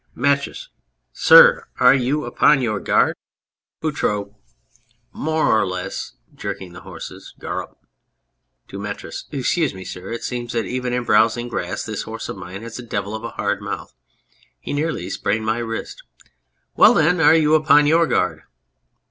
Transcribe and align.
METRIS. 0.15 0.69
Sir, 1.13 1.67
are 1.79 1.93
you 1.93 2.25
upon 2.25 2.59
your 2.59 2.79
guard? 2.79 3.15
225 3.83 4.33
Q 4.33 4.33
On 4.33 4.33
Anything 4.33 4.33
BOUTROUX. 5.13 5.25
More 5.45 5.61
or 5.61 5.65
less 5.67 6.13
(jerking 6.33 6.73
the 6.73 6.79
horses). 6.81 7.35
Garrup! 7.39 7.77
(To 8.69 8.79
METRIS) 8.79 9.25
Excuse 9.31 9.75
me, 9.75 9.85
sir, 9.85 10.09
it 10.11 10.23
seems 10.23 10.53
that 10.53 10.65
even 10.65 10.91
in 10.91 11.03
browsing 11.03 11.47
grass 11.47 11.83
this 11.83 12.01
horse 12.01 12.27
of 12.27 12.35
mine 12.35 12.63
has 12.63 12.79
a 12.79 12.81
devil 12.81 13.13
of 13.13 13.23
a 13.23 13.29
hard 13.37 13.61
mouth. 13.61 13.93
He 14.59 14.73
nearly 14.73 15.07
sprained 15.11 15.45
my 15.45 15.59
wrist.... 15.59 16.01
Well, 16.75 16.95
then, 16.95 17.21
are 17.21 17.35
you 17.35 17.53
upon 17.53 17.85
your 17.85 18.07
guard 18.07 18.41